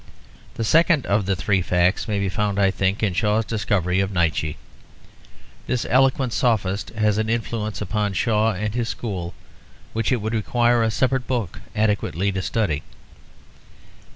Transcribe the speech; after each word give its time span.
The 0.55 0.63
second 0.63 1.05
of 1.05 1.27
the 1.27 1.35
three 1.35 1.61
facts 1.61 2.07
may 2.07 2.17
be 2.17 2.27
found, 2.27 2.59
I 2.59 2.71
think, 2.71 3.03
in 3.03 3.13
Shaw's 3.13 3.45
discovery 3.45 3.99
of 3.99 4.11
Nietzsche. 4.11 4.57
This 5.67 5.85
eloquent 5.87 6.33
sophist 6.33 6.89
has 6.97 7.19
an 7.19 7.29
influence 7.29 7.81
upon 7.81 8.13
Shaw 8.13 8.51
and 8.53 8.73
his 8.73 8.89
school 8.89 9.35
which 9.93 10.11
it 10.11 10.17
would 10.19 10.33
require 10.33 10.81
a 10.81 10.89
separate 10.89 11.27
book 11.27 11.61
adequately 11.75 12.31
to 12.31 12.41
study. 12.41 12.81